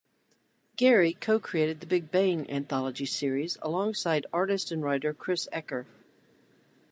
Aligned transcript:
Gary 0.77 1.13
co-created 1.13 1.79
the 1.79 1.85
"Big 1.85 2.09
Bang" 2.09 2.49
anthology 2.49 3.05
series 3.05 3.59
alongside 3.61 4.25
artist 4.33 4.71
and 4.71 4.81
writer 4.81 5.13
Chris 5.13 5.47
Ecker. 5.53 5.85